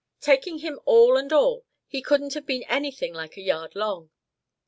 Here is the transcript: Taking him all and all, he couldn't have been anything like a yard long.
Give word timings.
Taking 0.19 0.57
him 0.57 0.79
all 0.85 1.15
and 1.15 1.31
all, 1.31 1.63
he 1.85 2.01
couldn't 2.01 2.33
have 2.33 2.47
been 2.47 2.63
anything 2.63 3.13
like 3.13 3.37
a 3.37 3.41
yard 3.41 3.75
long. 3.75 4.09